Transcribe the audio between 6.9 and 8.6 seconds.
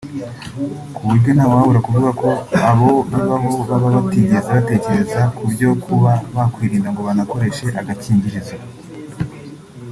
ngo banakoreshe agakingirizo